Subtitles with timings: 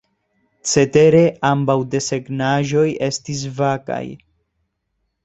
[0.69, 1.19] Cetere
[1.49, 4.03] ambaŭ desegnaĵoj estis vakaj.